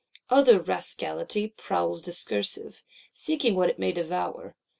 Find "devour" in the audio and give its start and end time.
3.91-4.55